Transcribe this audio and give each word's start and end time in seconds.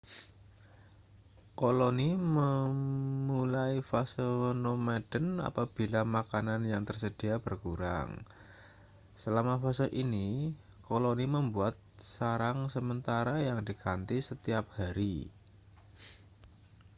koloni 1.61 2.09
memulai 2.39 3.73
fase 3.89 4.25
nomaden 4.65 5.25
apabila 5.49 6.01
makanan 6.15 6.61
yang 6.71 6.81
tersedia 6.89 7.35
berkurang 7.45 8.09
selama 9.21 9.55
fase 9.63 9.87
ini 10.03 10.29
koloni 10.89 11.25
membuat 11.35 11.75
sarang 12.15 12.59
sementara 12.75 13.35
yang 13.47 13.59
diganti 13.69 14.17
setiap 14.29 14.65
hari 14.77 15.17